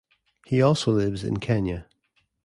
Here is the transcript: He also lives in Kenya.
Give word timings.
He 0.47 0.63
also 0.63 0.91
lives 0.91 1.23
in 1.23 1.37
Kenya. 1.37 1.85